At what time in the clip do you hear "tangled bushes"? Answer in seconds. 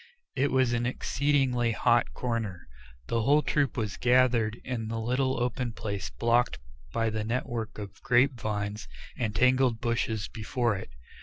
9.35-10.27